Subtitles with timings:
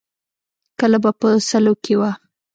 [0.79, 2.11] کله به په سلو کې وه.